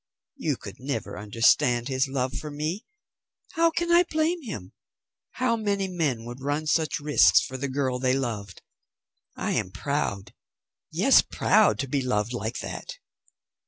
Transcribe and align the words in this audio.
You 0.37 0.57
could 0.57 0.77
never 0.79 1.15
understand 1.15 1.87
his 1.87 2.07
love 2.07 2.33
for 2.33 2.49
me. 2.49 2.87
How 3.51 3.69
can 3.69 3.91
I 3.91 4.01
blame 4.01 4.41
him? 4.41 4.71
How 5.33 5.55
many 5.55 5.87
men 5.87 6.25
would 6.25 6.41
run 6.41 6.65
such 6.65 6.99
risks 6.99 7.39
for 7.39 7.55
the 7.55 7.69
girl 7.69 7.99
they 7.99 8.13
loved? 8.17 8.63
I 9.35 9.51
am 9.51 9.69
proud, 9.69 10.33
yes 10.89 11.21
proud, 11.21 11.77
to 11.81 11.87
be 11.87 12.01
loved 12.01 12.33
like 12.33 12.57
that!" 12.61 12.97